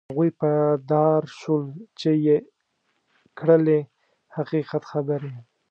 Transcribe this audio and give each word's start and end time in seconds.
هغوی 0.09 0.29
په 0.39 0.49
دار 0.91 1.21
شول 1.39 1.63
چې 1.99 2.11
یې 2.25 2.37
کړلې 3.39 3.79
حقیقت 4.35 4.83
خبرې. 4.91 5.33